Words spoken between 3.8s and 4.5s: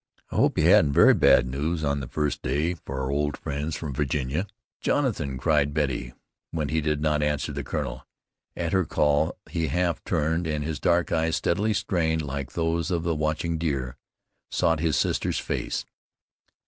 Virginia."